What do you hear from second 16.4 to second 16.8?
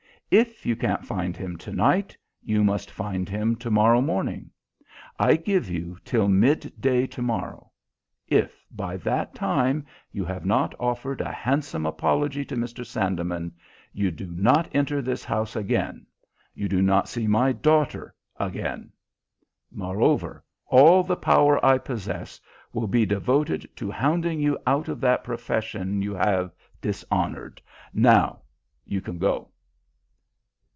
you